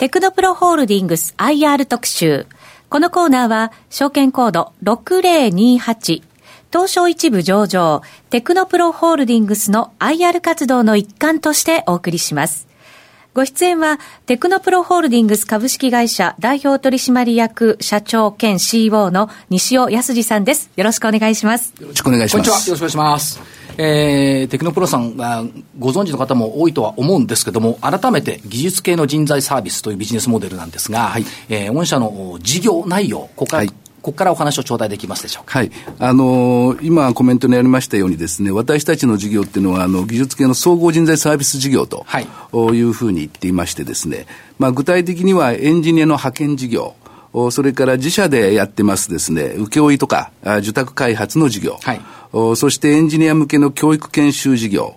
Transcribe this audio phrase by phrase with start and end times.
[0.00, 2.46] テクノプロホールディングス IR 特集。
[2.88, 6.22] このコーナーは、証券コード6028、
[6.72, 8.00] 東証一部上場、
[8.30, 12.66] テクノプロホールディングスの IR 活動の一環としてお送りします。
[13.34, 20.70] ご出演は、テクノプロホールディングス株式会社代表取締役社長兼 CEO の西尾康二さんです。
[20.76, 21.74] よろしくお願いします。
[21.78, 22.36] よろしくお願いします。
[22.36, 22.56] こんにちは。
[22.56, 23.59] よろしくお願いします。
[23.82, 25.42] えー、テクノプロさんが
[25.78, 35.58] ご存知の方も多いとは思うんですけども、改めて技術系の人材サービスというビジネスモデルなんですが、はい、えー、御社の事業内容、ここから、はいここからお話を頂戴できますでしょうか？
[35.58, 35.70] はい。
[35.98, 42.26] あのー、今コメントにありましたようにですね、私たちの事業っていうのは、あの、技術系の総合人材サービス事業と、はい、
[42.74, 44.24] いうふうに言っていましてですね、
[44.58, 46.94] まあ、具体的にはエンジニアの派遣事業、
[47.50, 52.00] それから自社でやってますですね、請負とか、受託開発の事業、はい、
[52.56, 54.96] そしてエンジニア向けの教育研修事業、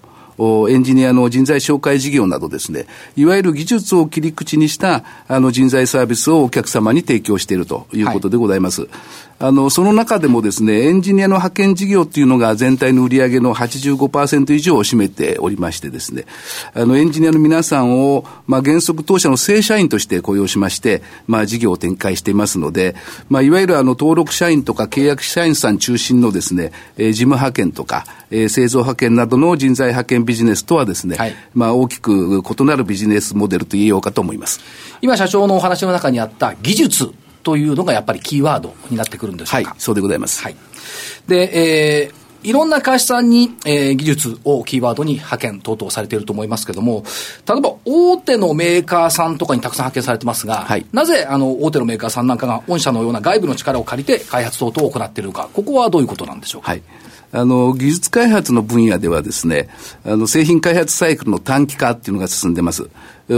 [0.69, 8.81] エンジニアの人材紹介事業などですね、いわゆる技術を切り口にしたあの人材サービスをお客様に提供しているということでございます。
[8.81, 8.90] はい
[9.39, 16.25] あの、その中でもですね、エンジニアの派遣事業っていうのが全体の売上の85%以上を占めておりましてですね、
[16.73, 22.95] あの、エンジニアの皆さんを、まあ、原則当社の正社員として雇用しまして、まあ、事業を展開していますので、
[23.29, 34.59] まあ、いわゆるあの、登録社員とか契約社員さん中心のですね、えー、事務派遣とか、えー、製造派遣などの人材派遣ビジネスとはですね、はい、まあ、大きく異なるビジネスモデルと言えようかと思います。
[35.01, 37.13] 今、社長のお話の中にあった技術
[37.44, 39.70] というのがやっぱりキーワードになってくるんでしょうか。
[39.70, 40.41] はい、そうでございます。
[40.41, 40.55] はい。
[41.27, 47.04] で、えー、いろんな会社さんに、えー、技術をキーワードに派遣等々されていると思いますけれども、
[47.48, 56.71] 例えば大手のメーカーさんとかにたくさん派遣されてますが、はい、なぜあの大手のメーカーさんなんかが御社のような外部の力を借りて開発等々を行っているのか、ここはどういうことなんでしょうか。
[56.71, 56.84] はい
[57.36, 59.68] あの、技術開発の分野ではですね、
[60.05, 62.88] あの、製品開発サイクルの短期化っていうのが進んでます。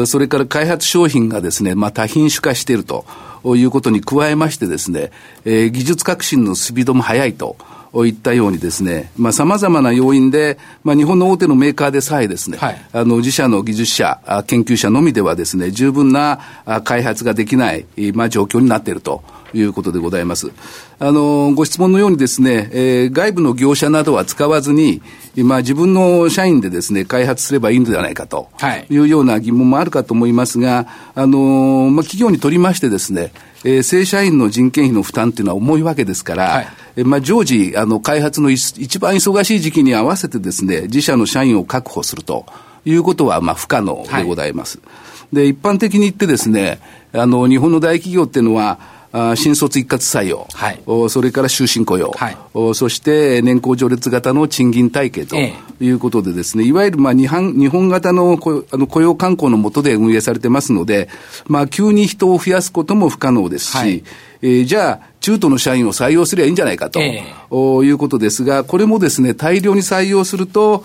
[0.06, 3.06] それから開発商品がですね、まあ、多品種化していると
[3.56, 5.12] いうことに加えましてですね、
[5.46, 7.56] えー、技術革新のスピードも速いと。
[8.04, 16.42] いったようにですね、まあ、様々な要因で、まあ、日本の大手のメーカーでさえですね、はい、あの、自社の技術者、研究者のみではですね、十分な
[16.84, 19.24] 開発ができない、まあ、状況になっていると。
[19.56, 20.52] いうことでございます。
[21.00, 25.02] あの、ご質問のようにですね、えー、外部の業者などは使わずに、
[25.36, 28.50] 今自分の社員でですね、開発すればいいのではないかと。
[28.78, 28.86] い。
[28.98, 33.32] うような疑問もあるかと思いますが、あの、まあ、企業にとりましてですね、
[33.64, 36.68] えー、正社員の人件費の負担っていうのは重いわけですから、はい、
[36.98, 42.46] えまあ、常時、あの、開発の一番忙しい時期に合わせてですね、自社の社員を確保すると。
[42.86, 44.78] いうことは、まあ、不可能でございます。
[44.78, 44.84] は
[45.34, 46.80] い、で、一般的に言ってですね、
[47.14, 48.80] あの、日本の大企業っていうのは、
[49.18, 55.38] あ新卒一括採用、はい、おそれから終身雇用、はい、おそして年功序列型の賃金体系と
[55.80, 58.34] いうことでですね、いわゆるまあ日本日本型の
[58.72, 61.08] あの雇用慣行の下で運営されてますので、
[61.46, 64.04] まあ急に人を増やすことも不可能ですし、はい
[64.46, 70.84] えー、じゃあ、中途の社員を採用すればいいんじゃないかと、えー、いうことですが、これもですね、大量に採用すると、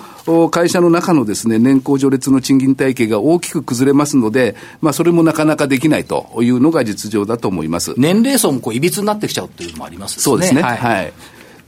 [0.51, 7.93] 会社の中のですね、年功序列の賃金体系が大きく崩れますので、まあ、それもなかなかできないというのが実情だと思います。
[7.99, 10.23] 年齢層もこう、いびつになってきちゃうっていうのもありますね。
[10.23, 10.63] そうですね。
[10.63, 10.79] はい。
[10.79, 11.13] はい、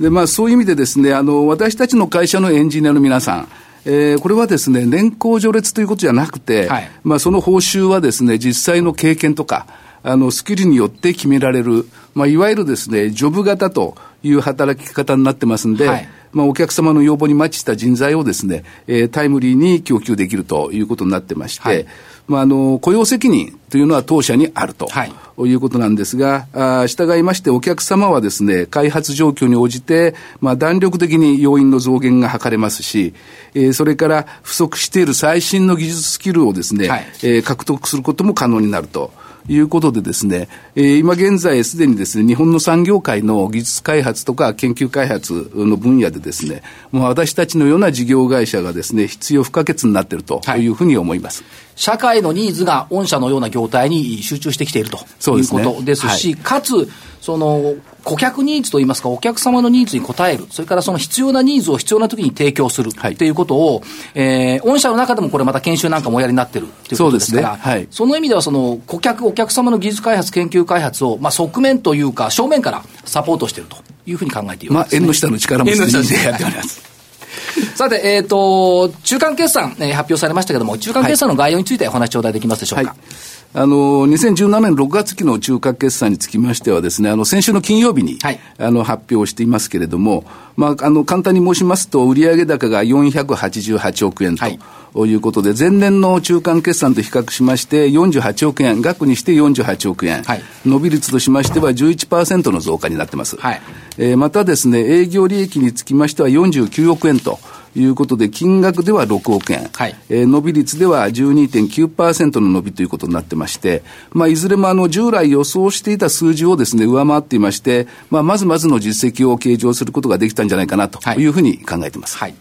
[0.01, 3.49] で、まあ、そういう意味でですね、あの、私たちの会社のエンジニアの皆さん、
[3.85, 9.67] えー、これはですね、年功序列ということじゃなくて、はい、まあ、その報酬はですね、実際の経験とか、
[10.03, 21.87] あの、スキルによって決められる、まあ、いわゆるですね、ジョブ型という働き方になってますんで、はい、まあ、お客様の要望にマッチした人材をですね、えー、タイムリーに供給できるということになってまして、はい、
[22.27, 24.87] まあ、あの、雇用責任というのは当社にあると。
[24.87, 25.12] はい
[25.47, 33.15] いうことなんですが、あ従いましてお客様はですね、開発状況に応じて、まあ、弾力的に要因の増減が図れますし、
[33.55, 39.12] えー、それから不足している最新の技術スキルをですね、はい、えー、獲得することも可能になると。
[39.49, 51.43] いうことでですね、えー、今現在すでにですね、日本の産業界の技術開発とか研究開発の分野でですね、もう私たちのような事業会社がですね、必要不可欠になっているというふうに思います。
[51.43, 54.99] はい社会のニーズが御社のような業態に集中してきていると
[55.37, 56.88] いうことですし、すねはい、かつ、
[57.20, 57.75] その、
[58.05, 63.82] 顧客ニーズといいますか、お客様のニーズに応える、それからその必要なニーズを必要な時に提供するっていうことを、
[64.14, 67.61] えー、御社の中でもこれまた研修なんかもおやりになってるということですから、そ、ね。
[67.73, 73.76] はい、その意味ではその顧客、お客様の技術開発、研究開発を、まあ、側面というか、正面からサポートしていると
[74.06, 76.92] いうふうに考えている、ね、まあ、縁の下の力もすでにやっております。
[77.75, 82.90] さて、えっ、ー、と、中間決算、えー、発表されましたけれども、中間決算の概要についてお話頂戴できますでしょうか。
[82.90, 90.25] はいあの、2017年6月期の中核決算につきましてはですね、あの、先週の金曜日に、はい、あの、発表していますけれども、
[90.56, 94.44] まあ、あの、簡単に申しますと、売上高が488億円と。
[94.44, 94.58] はい
[94.93, 103.37] ということで、前年の中間決算と比較しまして、48億円、額にして48億円、はい、伸び率としましては11%の増加になってます。
[103.38, 103.62] はい、
[103.96, 107.38] えー、またですね、営業利益につきましては49億円と。
[107.75, 113.83] いうことで、金額では6億円、はいえー、伸び率では12.9%の伸びということになってまして、
[114.13, 122.19] まあ、いずれもあの従来予想していた数字をですね、上回っていまして、まあ、まずまずの実績を計上することができたんじゃないかなというふうに考えています。
[122.19, 122.35] はい、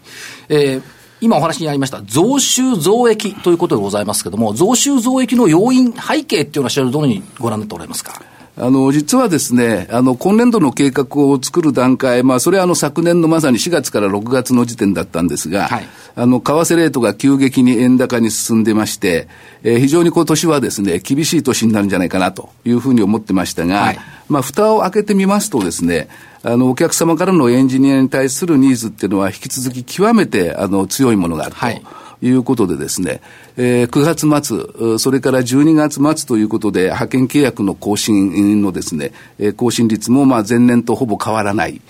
[0.48, 0.82] えー
[1.22, 8.20] 今お話にありました、増収増益ということでございますけれども、増収増益の要因、背景っていうのは、どのようにご覧になっておられますか？
[8.54, 19.26] あの、実はですね、あの、今年度の計画を作る段階、まあ、それはあの、昨年のまさに4月から6月の時点だったんですが、はい、あの、為替レートが急激に円高に進んでまして、
[19.62, 26.08] えー、非常に今年はですね、厳しい年になるんじゃないかなというふうに思ってましたが、はい、まあ、蓋を開けてみますとですね、
[26.42, 31.58] あの、お客様からのエンジニアに対するニーズっていうのは引き続き極めて、あの、強いものがあると。
[31.58, 31.82] はい
[32.22, 33.20] いうことでですね、
[33.56, 41.80] えー、9月末、それから12月末ということで、派遣契約の更新のですね、えー、更新率もまあ前年とほぼ変わらない。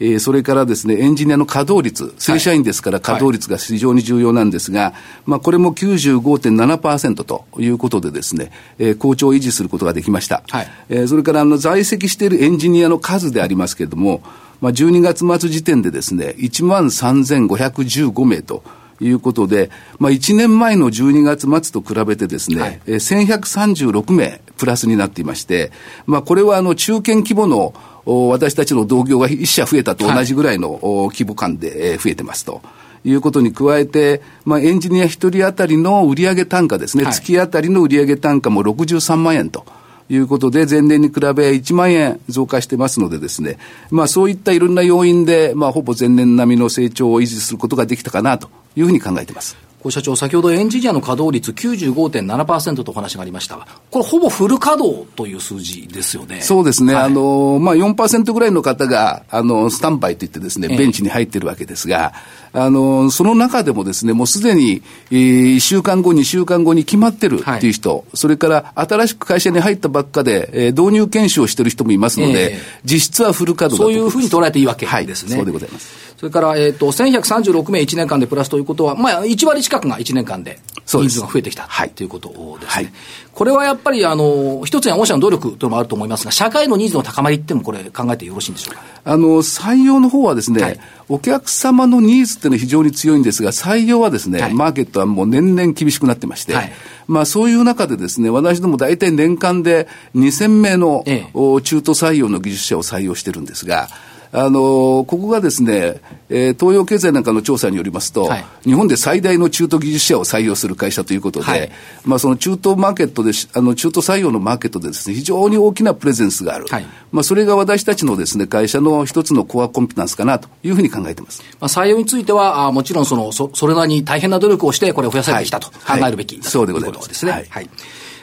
[0.00, 4.92] えー、それからですね、エンジニアの稼働率、正社員ですから稼働率が非常に重要なんですが、はい、
[5.26, 10.42] まあこれも95.7%ということでですね、えー、好調を維持することができました。
[10.48, 14.22] はい、えー、それからあの在籍しているエンジニアの数でありますけれども、
[14.62, 18.62] まあ12月末時点でですね、1万3515名と、
[19.00, 25.72] いうことで、まあ、1年前の12月末と比べてですね、はい、え1136名プラスになっていまして、
[26.06, 27.74] まあ、これはあの中堅規模の
[28.04, 30.80] 私たちの同業が1社増えたと同じぐらいの、
[31.12, 32.60] 規模感で増えてますと。
[33.02, 39.64] いうことに加えて、まあ、エンジニア1人当たりの売上単価ですね、はい、月当たりの売上単価も63万円と。
[40.10, 43.58] いうことで、前年に比べ1万円増加してますのでですね、
[43.92, 49.70] まあそういったいろんな要因で、まあほぼ前年並みの成長を維持することができたかなというふうに考えています。
[49.82, 56.42] 小社長、先ほどエンジニアの稼働率95.7%とお話がありましたが、これ、ほぼフル稼働という数字ですよね。
[56.42, 56.94] そうですね。
[56.94, 62.12] はい、あの、まあ、4%ぐらいの方が、あの、スタンバイといってですね、ベンチに入ってるわけですが、
[62.52, 75.36] あの、その中でもですね、もうすでに、えー、1週間後、2週間後に決まってるっていう人、はい、それから新しく会社に入ったばっかで、えー、導入研修をしてる人もいますので、えー、実質はフル稼働そういうふうに捉えていいわけですね。
[75.36, 76.09] はい、そうでございます。
[76.20, 82.66] それから、えっ、ー、と、1136名1年間でプラスということは、まあ、1割近くが1年間で人数が増えてきたということですね。
[82.66, 82.92] はい、
[83.32, 88.82] これはやっぱり、あの、一つには御社の努力というのもあると思いますが、社会のニーズの高まりっていうのもこれ考えてよろしいんでしょうか？
[89.02, 96.72] あの、採用の方はですね、はい、お客様のニーズっていうのは非常に強いんですが、採用はですね、はい、マーケットはもう年々厳しくなってまして、はい、
[97.06, 103.88] まあそういう中でですね、私ども大体年間で2000名の、ええ、中途採用の技術者を採用してるんですが、
[104.32, 111.70] あのここがですね、えー、東洋経済なんかの調査によりますと、はい、日本で最大の中途技術者を採用する会社ということで、はい、
[112.04, 116.66] まあ、その中途マーケットで、あの中途採用のマーケットでですね、非常に大きなプレゼンスがある。
[116.68, 121.42] はい、まあ、それが私たちのですね、会社の一つのコアコンピタンスかなというふうに考えています。
[121.60, 127.08] まあ、採用については、あもちろんその、そそれなりに大変な努力をして、これを増やされてきたと考えるべき、そうでございます。
[127.08, 127.46] ですね。
[127.48, 127.68] はい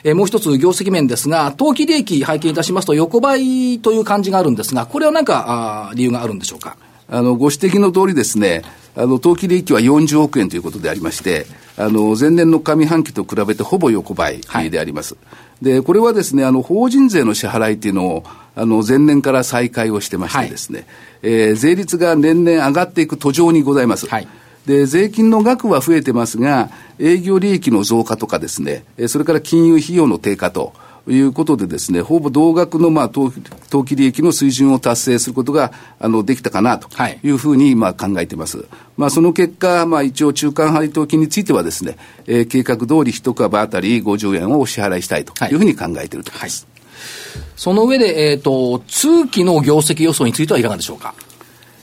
[0.04, 6.78] えー、もう一つ業績面ですが、当期利益拝見いたしますと横ばいという感じがあるんですが、これは何かあ理由があるんでしょうか？
[7.10, 8.64] あの、ご指摘の通りですね、
[8.96, 11.46] あの、当期利益は40億円ということでありまして、
[11.78, 15.14] あの、前年の上半期と比べてほぼ横ばいであります。
[15.14, 15.20] は
[15.62, 18.24] い、で、これはですね、あの、法人税の支払いっていうのを、
[18.56, 20.88] あの、前年から再開をしてましてですね、はい、
[21.32, 24.08] えー、税率が年々上がっていく途上にございます。
[24.08, 24.28] はい
[24.68, 26.70] で、税金の額は増えてますが、
[27.00, 30.74] 営業利益の増加とかですね、それから金融費用の低下と、
[31.10, 33.32] いうことでですね、ほぼ同額のまあ当
[33.70, 36.90] 当期利益の水準を達成することがあのできたかなと
[37.24, 38.66] いうふうにまあ考えています。
[38.98, 46.68] まあその結果、まあ一応中間配当金についてはですね、えー、計画通り一株当たり50円をお支払いしたいというふうに考えているところです。
[46.70, 51.14] はい、その上で、えっ、ー、と、通期の業績予想についてはいかがでしょうか？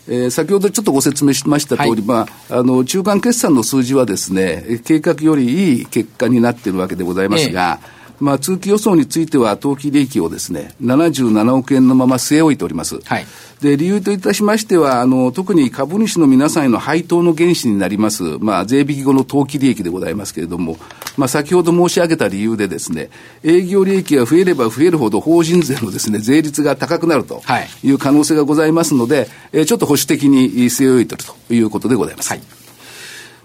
[0.08, 13.00] えー、先ほどちょっとご説明しました通り、はい、まあ、あの、中間決算の数字はですね、計画よりいい結果になっているわけでございますが、えまあ、通期予想については、当期利益をですね、77億円のまま据え置いております。
[13.04, 13.26] はい。
[13.60, 20.76] で、理由といたしましては、あの、特に株主の皆さんへの配当の原資になります、まあ、税引き後の当期利益でございますけれども、
[21.16, 23.10] まあ、先ほど申し上げた理由でですね、
[23.42, 27.42] 営業利益が増えれば増えるほど法人税のですね、税率が高くなると
[27.82, 32.30] いう可能性がございますので、はい、えちょっと保守的に据え置いているということでございます。
[32.30, 32.42] はい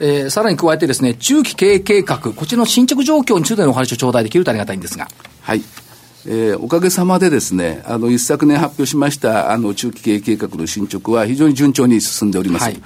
[0.02, 5.08] えー、さらに加えてですね、中期経営計画、こちらの進捗状況についてのお話を頂戴できるとありがたいんですが。
[5.42, 5.62] はい。
[6.26, 12.64] えー、おかげさまでですね、あの、一昨年発表しました、あの、中期経営計画の進捗は非常に順調に進んでおります。
[12.64, 12.82] はい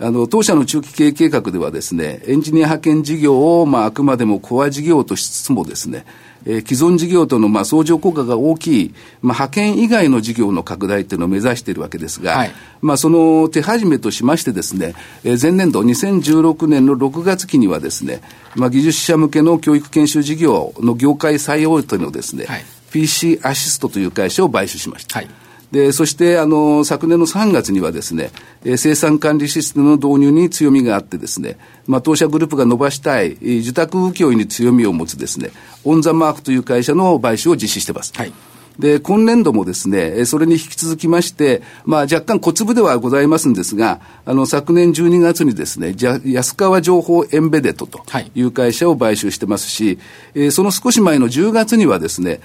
[0.00, 6.04] あの、当社の中期経営計画ではですね、エンジニア派遣事業を、まあ、あくまでもコア事業としつつもですね、
[6.46, 18.20] えー、既存事業との、まあ、相乗効果が大きい、まあ、派遣以外の事業の拡大というのを目指しているわけですが、はい、まあ、その手始めとしましてですね、えー、前年度2016年の6月期にはですね、
[18.54, 25.18] まあ、技術者向けの教育研修事業の業界最大手のですね、はい、PC アシストという会社を買収しました。
[25.18, 25.28] はい
[25.72, 28.30] で、そして、あの、昨年の3月にはですね、
[28.64, 35.50] えー、生産管理システムの導入に強みがあってですね、まあ、当社グループが伸ばしたい、受託請負に強みを持つですね、
[35.84, 38.12] オンザマークという会社の買収を実施してます。
[38.14, 38.32] はい。
[38.78, 48.02] で、今年度もですね、それに引き続きまして、まあ若干小粒ではございますんですが、あの、昨年12月にですね、じゃ安川情報エンベデットと
[48.34, 49.98] いう会社を買収してますし、
[50.36, 52.40] はい、その少し前の10月にはですね、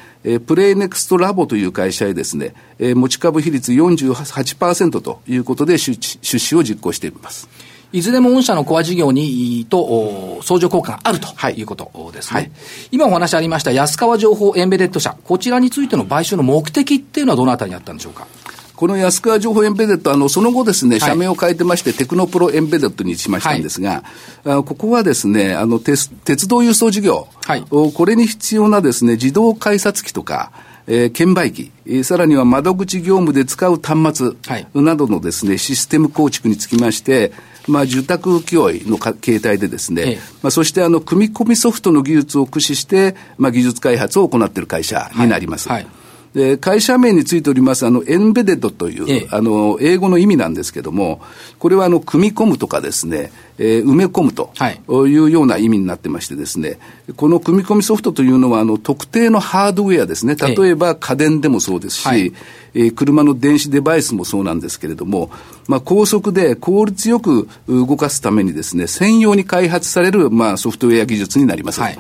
[0.48, 7.73] プレイネクストラボという会社へですね、持ち株比率48%ということで出資を実行しています。
[7.94, 11.62] いずれも御社のコア事業にと相乗効果があるとい。
[11.62, 12.52] うことですね、はい、
[12.92, 18.28] 今お話ありました安川情報エンベデッド社、こちらについての買収の目的っていうのはどのあたりにあったんでしょうか？
[18.76, 24.04] この安川情報エンベデッド、あの、その後ですね、社名を変えてまして、はい、テクノプロエンベデッドにしましたんですが、
[24.44, 26.10] はい、ここはですね、あの、鉄
[26.48, 30.52] 道輸送事業、はい、これに必要なですね、自動改札機とか、
[30.88, 37.32] えー、券売機、えー、さらには窓口業務で使う端末などのですね、システム構築につきまして、
[37.68, 45.70] まあ、受託請負の形態でですね、ええ、まあ、そしてあの、組み込みソフトの技術を駆使して、まあ、技術開発を行っている会社になります。
[45.70, 45.84] はい。
[45.84, 46.03] はい
[46.34, 51.22] で、会社名についております、あの、エンベデッドという、ええ、あの、英語の意味なんですけども、
[51.60, 55.16] これはあの、組み込むとかですね、えー、埋め込むとい。
[55.16, 56.80] うような意味になってましてですね、
[57.16, 62.34] この組み込みソフトというのは、あの、特定のハードウェアですね、例えば家電でもそうですし、はい、
[62.74, 65.30] えー、車の電子デバイスもそうなんですけれども、
[65.68, 71.80] まあ、高速で効率よく動かすためにですね、専用に開発される、まあ、ソフトウェア技術になります。
[71.80, 72.00] はい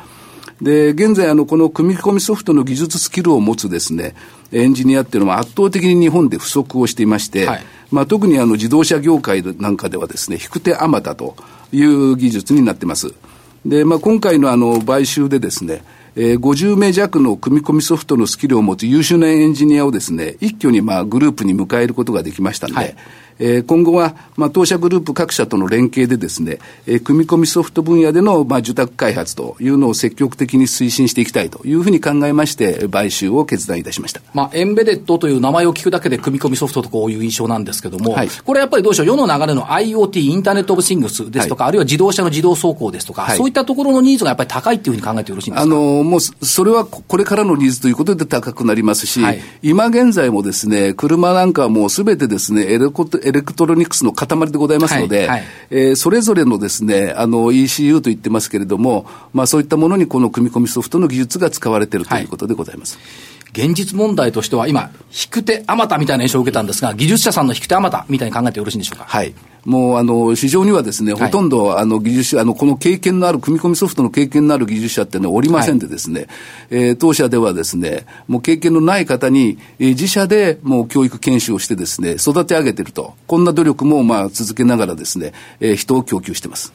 [0.62, 4.16] で、現在、あの、この組み込みソフトの技術スキルを持つですね、
[4.52, 11.36] エンジニアっていうのは圧倒的に日本で不足をしていまして、はい、まあ、特にあの自動車業界なんかではですね、引く手あまたと
[11.72, 13.14] いう技術になってます。
[13.66, 15.84] で、まあ、今回のあの、買収でですね、
[16.16, 22.96] えー、50名弱の組み込みソフトのスキルを持つ優秀なエンジニアをですね、一挙にまあグループに迎えることができましたので、はい
[23.40, 34.22] えー、今後は、まあ、当社グループ各社との連携でですね、えー、組み込みソフト分野での、まあ、受託開発というのを積極的に推進していきたいというふうに考えまして、買収を決断いたしました。
[34.34, 45.76] まあ、エンベデッドという名前を聞くだけで組み込みソフトとこういう印象なんですけども、はい、これやっぱりどうでしょう、世の流れの IoT、 Internet of Things ですとか、はい、あるいは自動車の自動走行ですとか、はい、そういったところのニーズがやっぱり高いっていうふうに考えてよろしいんですか？
[45.76, 49.22] あの、もう、それはこれからのニーズということで高くなりますし、
[49.62, 62.98] 今現在もですね、車なんかはもうすべてですね、エレコエレクトロニクスの塊でございますので、はいはい、えー、それぞれのですね、あの ECU と言ってますけれども、まあそういったものにこの組み込みソフトの技術が使われているということでございます。
[62.98, 69.06] はい現実問題としては、今、引く手あまたみたいな印象を受けたんですが、技術者さんの引く手あまたみたいに考えてよろしいんでしょうか？
[69.08, 69.36] はい。
[69.66, 76.30] もう、あの、市場にはですね、ほとんど、あの、技術者、あの、この経験のある、組み込みソフトの経験のある技術者ってね、おりませんでですね、はい、
[76.72, 83.14] えー、当社ではですね、もう経験のない方に、えー、自社でもう教育研修をしてですね、育て上げてると。
[83.28, 86.74] こんな努力も、まあ、続けながらですね、えー、人を供給してます。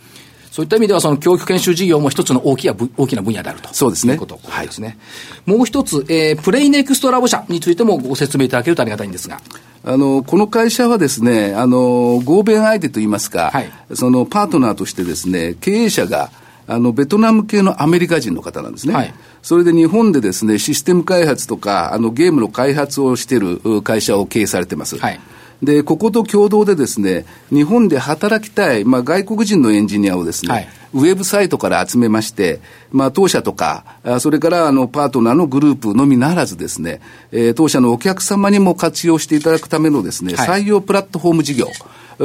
[0.51, 4.15] そういった意味では、その教育研修事業も一つの大きな大きな分野であるとそうですね。
[4.15, 4.99] いうことですね。
[5.47, 9.41] はい、もう一つ、えー、プレイネクストラボ社についてもご説明いただけるとありがたいんですが。
[9.85, 16.31] あの、この会社はですね、あの、合弁相手といいますか、はい、そのパートナーとしてですね、経営者が、
[16.67, 18.95] あの、ベトナム系のアメリカ人の方なんですね。
[18.95, 24.99] はい、それで日本でですね、システム開発とか、あの、ゲームの開発をしている会社を経営されてます。
[24.99, 25.21] はい
[25.63, 32.61] で、ここと共同でですね、日本で働きたい、まあ、外国人のエンジニアをですね、はい、ウェブサイトから集めまして、
[32.93, 33.85] まあ、当社とか、
[34.21, 37.01] それからあのパートナーのグループのみならずですね、
[37.33, 41.67] えー、当社のお客様にも活用していただくためのですね、はい、採用プラットフォーム事業、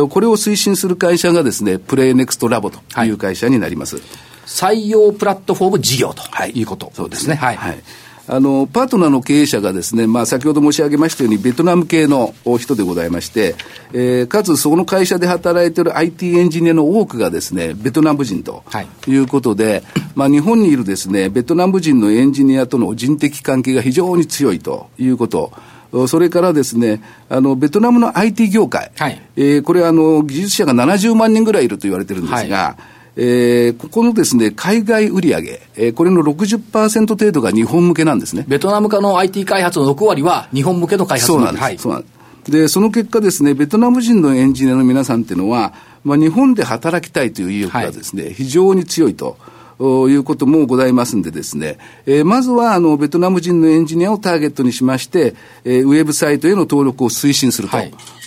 [0.09, 3.97] これを推進する会社がですね、プレイネクストラボという会社になります。
[3.97, 4.05] はい、
[4.45, 6.91] 採用プラットフォーム事業ということ。
[6.93, 7.35] そうですね。
[7.35, 7.55] はい。
[7.55, 7.83] はい
[8.25, 13.55] あの、パートナーの経営者がですね、まあ、先ほど申し上げましたように、ベトナム系の人でございまして、
[13.91, 18.63] えー、かつその会社で働いている IT エンジニアの多くがですね、ベトナム人と
[19.07, 19.83] いうことで、はい、
[20.15, 25.51] まあ、日本にいるですね、ベトナム人のエンジニアとの人的関係が非常に強いということ。
[26.07, 28.91] それからですね、あの、ベトナムの IT 業界。
[28.95, 38.46] はい、えー、これあの、技術者が70万人ぐらいいると言われてるんですが、はいえー、ここのですね、海外売上、えー、これの60%程度が日本向けなんですね。
[38.48, 41.63] ベトナム化の IT 開発の6割は日本向けの開発そうなんです。
[41.63, 42.08] はい、そうなんで
[42.46, 42.51] す。
[42.51, 49.38] で、その結果ですね、ベトナム人のエンジニアの皆さんっていうのは、まあ、日本で働きたいという意欲がですね、はい、非常に強いと。
[50.09, 55.35] いうこともございますんでですね、えー、まずはあのベトナム人のエンジニアをターゲットにしまして、
[55.65, 57.77] えー、ウェブサイトへの登録を推進すると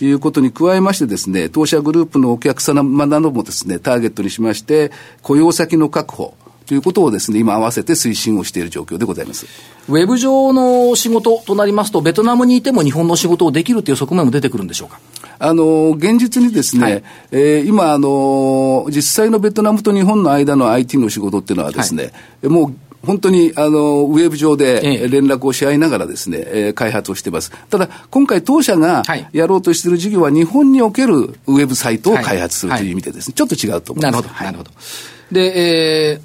[0.05, 6.35] いうことに加えましてですね、当社グループのお客様などもですね、ターゲットにしまして、雇用先の確保、
[6.67, 9.47] ということをですね、今合わせて推進をしている状況でございます。
[9.89, 14.99] ウェブ上の仕事となりますと、ベトナムにいても日本の仕事をできるという側面も出てくるんでしょうか？
[15.39, 22.11] あの、現実にですね、はい、えー、今、あの、実際のベトナムと日本の間の IT の仕事っていうのはですね、は
[22.45, 22.75] い、もう
[23.07, 27.53] 本当にあのウェブ上で連絡をし合いながらですね、ええ開発をしています。
[27.71, 34.13] ただ、今回当社がやろうとしている事業は日本におけるウェブサイトを開発するという意味でですね、ちょっと違うと思います。
[34.13, 34.45] なるほど。
[34.45, 34.71] なるほど。
[35.31, 36.21] で、えー、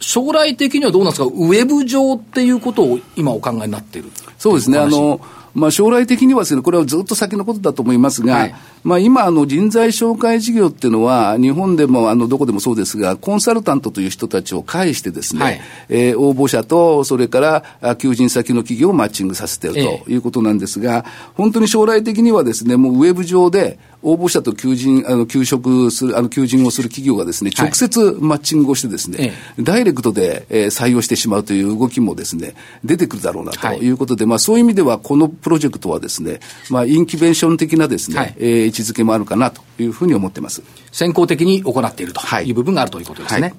[0.00, 4.10] 将来的にはどうなんですか、ウェブ上っていうことを今お考えになっている？
[4.38, 4.78] そうですね。
[4.78, 5.20] あの、
[5.56, 33.90] まあ、将来的にはですね、これはずっと先のことだと思いますが、はい、まあ、今、あの、人材紹介事業っていうのは、日本でも、あの、どこでもそうですが、コンサルタントという人たちを介してですね、はい、えー、応募者と、それから、求人先の企業をマッチングさせているということなんですが、ええ、本当に将来的にはですね、もうウェブ上で、応募者と求人、あの、求職する、あの、求人をする企業がですね、直接マッチングをしてですね、はい、ダイレクトで、えー、採用してしまうという動きもですね、出てくるだろうなとい。
[33.90, 40.62] うことで、はい、まあ、そういう意味では、このプロジェクトはですね、まあ、インキュベーション的なですね、はい、えー、位置づけもあるかなというふうに思ってます。
[40.92, 42.50] 先行的に行っているとい。
[42.50, 43.54] う部分があるということですね。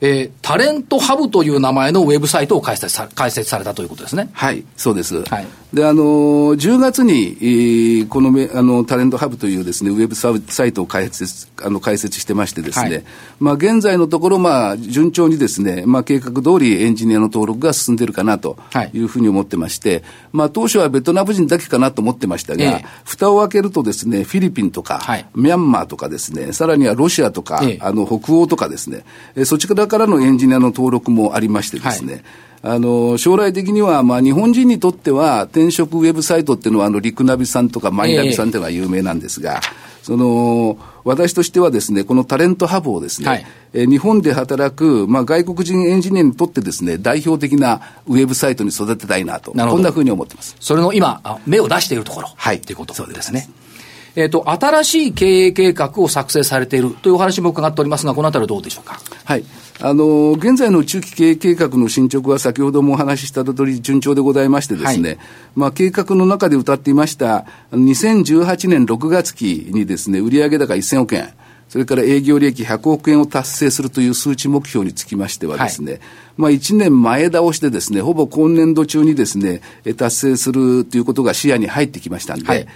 [0.00, 4.28] えー、タレントハブという名前のウェブサイトを開設さ開設されたということですね。
[4.32, 5.22] はい、そうです。
[5.24, 13.04] はい、で、あの、10月に、えー、このあのタレントハブというですね、ウェブサイトを開設、あの、開設してましてですね、はい、
[13.40, 18.58] まあ、現在のところ、まあ、順調にですね、まあ、計画通りエンジニアの登録が進んでるかなと
[18.92, 19.04] い。
[19.04, 29.04] うふうに思ってまして、まあ、当初はベトナム人だけかなと思ってましたが、えー、蓋を開けるとですね、フィリピンとか、はい、ミャンマーとかですね、さらにはロシアとか、えー、あの、北欧とかですね、
[29.36, 32.22] えそちらからのエンジニアの登録もありましてですね、はい
[32.66, 39.60] あの、将来的には、まあ、日本人にとっては、転職ウェブサイトっていうのは、あの、リクナビさんとかマイナビさんっていうのが有名なんですが、えー、
[40.02, 50.56] その、私としてはですね、このタレントハブをですね、はい、え日本で働く、まあ、外国人エンジニアにとってですね、代表的なウェブサイトに育てたいなと、なこんなふうに思ってます。
[50.58, 52.62] それの今、目を出しているところ、はい。
[52.62, 53.50] ということですね。
[54.16, 59.00] えっ、ー、と、新しい経営計画を作成されているというお話も伺っておりますが、このあたりはどうでしょうか？
[59.24, 59.44] はい。
[59.80, 65.18] あの、現在の中期経営計画の進捗は先ほどもお話しした通り順調でございましてですね、はい、
[65.56, 71.32] まあ計画の中で歌っていました2018年6月期にですね、売上高1000億円、
[71.68, 76.00] それから営業利益100億円を達成するという数値目標につきましてはですね、はい、
[76.36, 79.60] まあ1年前倒しでですね、ほぼ今年度中にですね、
[79.96, 82.66] 達成するということが視野に入ってきましたんで、はい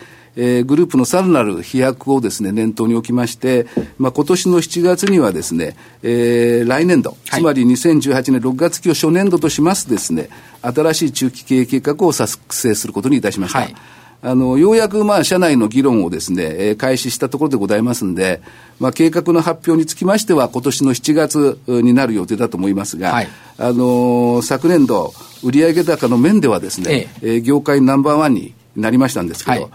[0.41, 3.67] えー、グループのさらなる飛躍をですね、念頭に置きまして、
[3.99, 10.29] まあ、今年の7月にはですね、えー、来年度、つまり2018年6月期を初年度としますですね、
[10.63, 13.59] 新しい中期経営計画を作成することにいたしました。
[13.59, 13.75] はい。
[14.23, 18.41] あの、ようやく、まあ、社内の議論をですね、えー、開始したところでございますんで、
[18.79, 27.35] まあ、計画の発表につきましては、今年の7月になる予定だと思いますが、はい、あのー、昨年度、売上高の面ではですね、ええ。
[27.35, 29.71] えー、業界ナンバーワンになりましたんですけど、はい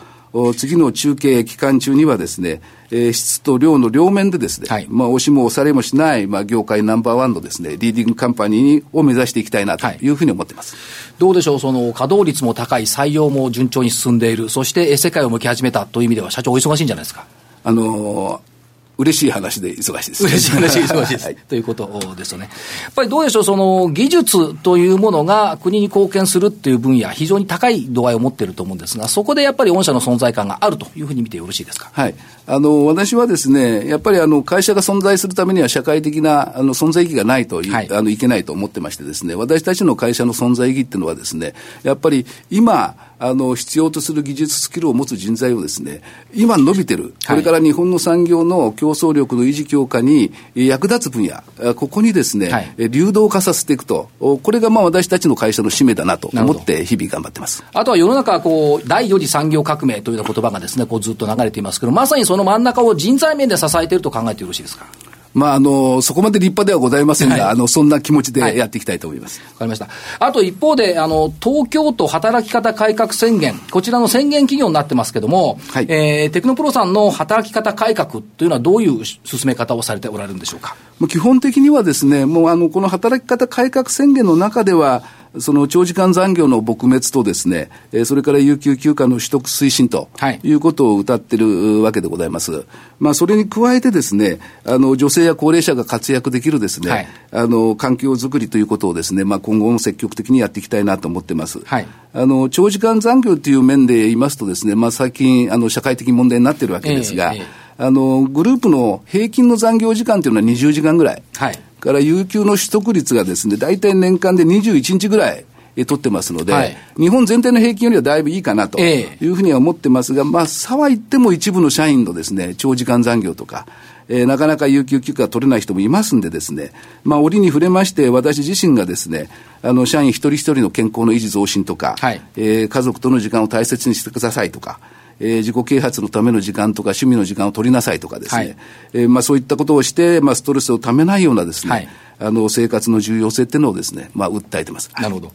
[0.56, 10.76] 次の中継期間中にはですね、えー、質と量の両面でですね、はい、まあ、押しも押されもしない、まあ、業界ナンバーワンのですね、リーディングカンパニーを目指していきたいなというふうに思ってます。
[10.76, 17.26] はい、どうでしょう、その、稼働率も高い、採用も順調に進んでいる、そして世界を向き始めたという意味では、社長お忙しいんじゃないですか？
[17.64, 18.53] あのー
[18.98, 20.24] 嬉しい話で忙しいです。
[20.26, 21.26] 嬉しい話で忙しいです。
[21.26, 22.50] はい、ということですよね。
[22.84, 31.90] やっぱりどうでしょう、その技術というものが国に貢献するっていう分野、非常に高い度合いを持っていると思うんですが、そこでやっぱり御社の存在感があるというふうに見てよろしいですか？
[31.92, 32.16] はい。
[32.46, 41.54] あの、私はですね、やっぱりあの、会社が存在するためには社会的なあの存在意義がないとい、はい、あのいけないと思ってましてですね、私たちの会社の存在意義っていうのはですね、
[41.84, 46.02] やっぱり今、あの、必要とする技術スキルを持つ人材をですね、
[46.34, 57.64] 今伸びてる、これから日本の産業の競争力の維持強化に役立つ分野、ここにですね、はい、流動化させていくと、これがまあ私たちの会社の使命だなと思って日々頑張ってます。
[57.74, 64.88] あとは世の中、こう、第4次産業革命というような言葉がですね、こうずっと流れていますけど、まさにその真ん中を人材面で支えていると考えてよろしいですか？
[65.36, 69.40] まあ、あの、そこまで立派ではございませんが、はい、あの、そんな気持ちでやっていきたいと思います。
[69.40, 69.88] わ、はい、かりました。
[70.20, 80.76] あと一方で、あの、東京都働き方改革宣言、こちらの宣言企業になってますけども、はい、えー、テクノプロさんの働き方改革というのはどういう進め方をされておられるんでしょうか？
[81.08, 85.04] 基本的にはですね、もうあの、この働き方改革宣言の中では、
[85.40, 90.10] その長時間残業の撲滅とですね、えそれから有給休暇の取得推進と
[90.44, 92.66] いうことを謳ってるわけでございます。
[93.00, 101.60] まあ、それに加えてですね、あの、女性や高齢者が活躍できるですね、はい、あの、環境づくりということをですね、まあ、今後も積極的にやっていきたいなと思ってます。
[101.66, 111.24] はい、あの、長時間残業という面で言いますとですね、まあ、最近、あの、社会的問題になってるわけですが、えーえーあの、グループの平均の残業時間というのは20時間ぐらい。
[111.36, 111.60] はい。
[111.80, 115.46] から有給の取得率がですね、大体年間で21日ぐらい。
[115.76, 123.66] 取ってますので、はい、日本全体の平均よりはだいぶいいかなというふうには思ってますが、えまあ、差は言っても一部の社員のですね、長時間残業とか、
[124.08, 126.72] えー、なかなか有給休暇が取れない人もいますんでですね、
[127.04, 129.30] まあ、折に触れまして、私自身がですね、
[129.64, 134.80] あの、社員一人一人の健康の維持増進とか、はい、えー、家族との時間を大切にしてくださいとか、
[135.20, 138.56] えー、自己啓発のための時間とか趣味の時間を取りなさいとかですね、はい、
[138.94, 141.88] えー、まあ、そういったことをして、まあ、ストレスをためないようなですね、はい、
[142.20, 144.92] あの生活の重要性っていうのをですね、まあ、訴えてます。
[145.00, 145.32] なるほど。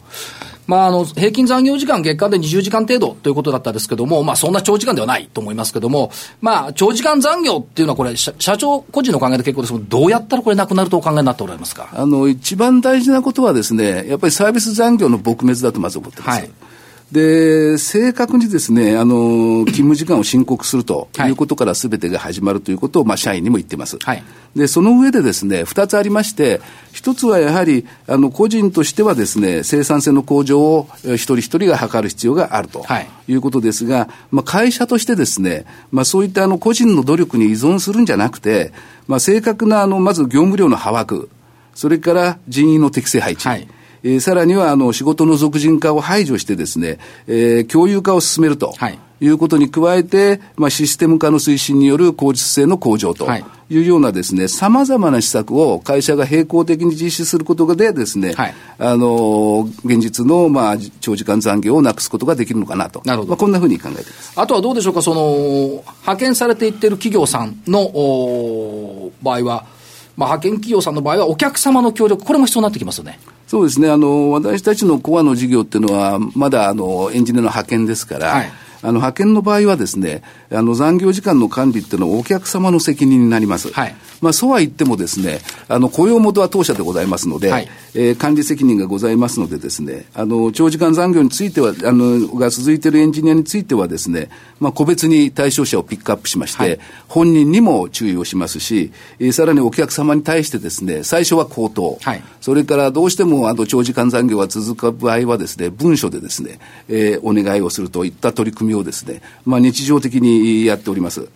[0.67, 6.11] まあ、あの、平均残業時間月間で20時間程度ということだったんですけども、まあ、そんな長時間ではないと思いますけども、
[6.41, 11.89] まあ、長時間残業っていうのはこれ、社長個人の考えで結構ですけど、どうやったらこれなくなるとお考えになっておられますか？
[11.91, 16.39] あの、一番大事なことはですね、やっぱりサービス残業の撲滅だとまず思ってます。
[16.41, 16.51] はい
[17.11, 23.97] で、正確にですね、あの、勤務時間を申告するということからすべてが始まるということを、まあ、社員にも言ってます。
[23.99, 24.23] はい。
[24.55, 32.85] で、その上でですね、二つありまして、一つはやはり、あの、個人としてはですね、生産性の向上を一人一人が図る必要があると
[33.27, 38.71] いうことですが、はい、まあ、会社としてですね、まあ、そういったあの、個人の努力に依存するんじゃなくて、
[39.07, 41.27] まあ、正確なあの、まず業務量の把握、
[41.73, 43.67] それから人員の適正配置、はい
[44.03, 48.73] えー、さらにはあの仕事の俗人化を排除してですね、えー、共有化を進めると。
[48.77, 53.27] はいいうことに加えて、まあ、システム化の推進による効率性の向上と
[53.69, 63.01] いうようなですね、さまざまな施策を会社が並行的に実施することでですね、はい、あの、現実の、まあ、長時間残業をなくすことができるのかなと。
[63.05, 63.29] なるほど。
[63.31, 64.33] まあ、こんなふうに考えています。
[64.35, 69.65] あとはどうでしょうか、その、派遣されていってる企業さんの、場合は、
[70.19, 73.19] まあ、派遣企業さんの場合はお客様の協力、これも必要になってきますよね。
[73.47, 73.89] そうですね。
[73.89, 78.51] あの、私たちのコアの事業っていうのは、まだ、あの、エンジニアの派遣ですから、はい
[78.81, 80.21] あの、派遣の場合はですね、
[80.51, 83.71] あの、残業時間の管理っていうのはお客様の責任になります。
[83.71, 83.95] はい。
[84.21, 106.59] まあ、そうは言ってもですね、あの、雇用元は当社でございますので、はい、えー、管理責任がございますのでですね、あの、長時間残業については、あの、が続いているエンジニアについてはですね、まあ、個別に対象者をピックアップしまして、はい、本人にも注意をしますし、えー、さらにお客様に対してですね、最初は口頭、はい、それからどうしても、あの、長時間残業が続く場合はですね、文書でですね、
[106.89, 111.27] えー、お願いをするといった取り組みをですね、まあ、日常的にやっております。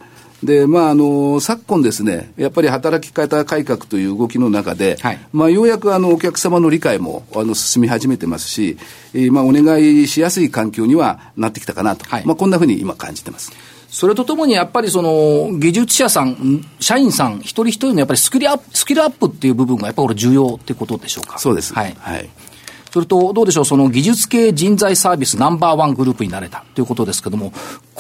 [0.44, 8.78] で、まあ、あの、昨今ですね、やっぱり働き方改革という動きの中で、はい、まあ、ようやくあの、お客様の理解も、あの、進み始めてますし、
[9.14, 12.04] えー、まあ、お願いしやすい環境にはなってきたかなと。
[12.10, 13.54] はい、まあ、こんなふうに今感じてます。
[13.90, 21.38] それとともにやっぱりその技術者さん、社員さん一人一人のやっぱりスキルアップ、スキルアップっていう部分がやっぱりこれ重要っていうことでしょうか？
[21.38, 21.76] そうです。
[21.76, 21.96] はい。
[22.00, 22.28] はい。
[22.92, 27.52] それと、どうでしょう、その技術系人材サービスナンバーワングループになれたということですけれども、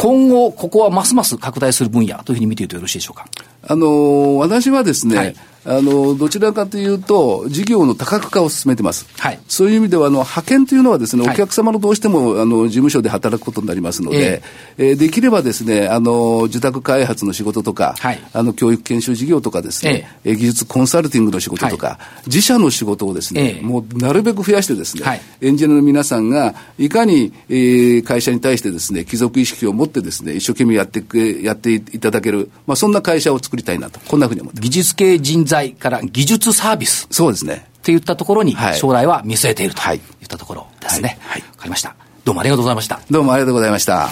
[0.03, 3.25] 今後、ここはますます拡大する分野というふうに見ているとよろしいでしょうか？
[3.65, 5.35] あの、私はですね、はい。
[5.65, 9.07] あの、どちらかというと、事業の多角化を進めてます。
[9.17, 9.39] はい。
[9.47, 14.43] そういう意味では、あの、派遣というのはですね、お客様のどうしても、あの、事務所で働くことになりますので、
[14.77, 31.03] えー、えー、できればですね、あの、受託開発の仕事とか、はい、あの、教育研修事業とかですね、えー、技術コンサルティングの仕事とか、はい、自社の仕事をですね、えー、もうなるべく増やしてですね、はい、エンジニアの皆さんが、いかに、えー、会社に対してですね、貴族意識を持ってですね、一生懸命やって
[31.41, 37.07] やっていただける、まあ、そんな会社を作りたいなと、こんなふうに思って技術系人材から技術術サービス。
[37.09, 37.65] そうですね。
[37.77, 41.17] っていったところに、将来は見据えているといったところですね。
[41.21, 41.41] はい。
[41.41, 41.95] わ、はい、かりました。
[42.23, 42.99] どうもありがとうございました。
[43.09, 44.09] どうもありがとうございました。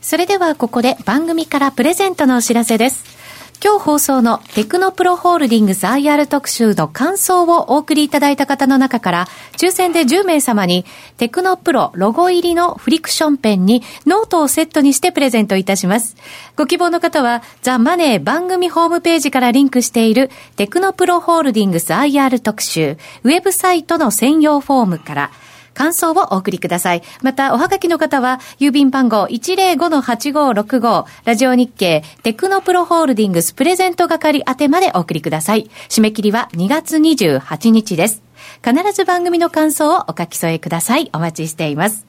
[0.00, 3.19] それではここで番組からプレゼントのお知らせです。
[3.62, 10.86] 今日放送のテクノプロホールディングス IR 特集の感想をお送りいただいた方の中から、抽選で10名様に、
[11.18, 16.16] テクノプロロゴ入りのフリクションペンにノートをセットにしてプレゼントいたします。
[16.56, 25.30] ご希望の方は、ザ・マネー番組ホームページからリンクしている、テクノプロホールディングス IR 特集、ウェブサイトの専用フォームから、
[25.74, 27.02] 感想をお送りください。
[27.22, 35.70] また、おはがきの方は、郵便番号105-8565、ラジオ日経、テクノプロホールディングスプレゼント係宛てまでお送りください。
[35.88, 38.22] 締め切りは2月28日です。
[38.64, 41.10] 必ず番組の感想をお書き添えください。
[41.12, 42.06] お待ちしています。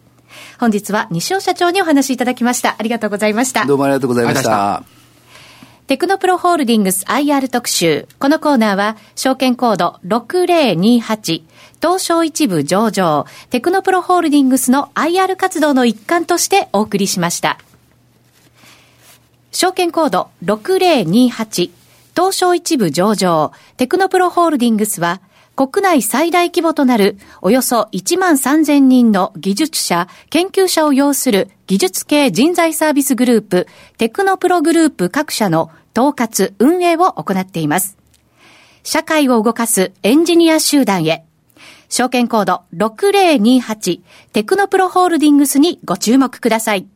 [0.60, 2.76] 本日は西尾社長にお話しいただきました。
[2.78, 3.65] ありがとうございました。
[3.65, 4.84] どうもありがとうございました。
[5.88, 8.08] テクノプロホールディングス IR 特集。
[8.17, 11.43] このコーナーは、証券コード6028、
[11.82, 17.58] 東証一部上場、テクノプロホールディングスの IR 活動の一環としてお送りしました。
[19.52, 21.72] 証券コード6028、
[22.15, 25.22] 東証一部上場、テクノプロホールディングスは、
[25.56, 33.67] 国内最大規模となるおよそ1万3000人の技術者、研究者を要する技術系人材サービスグループ、
[33.98, 37.98] テクノプログループ各社の統括、運営を行っています。
[38.84, 41.26] 社会を動かすエンジニア集団へ。
[41.91, 43.99] 証券コード6028
[44.32, 46.88] テクノプロホールディングスにご注目ください。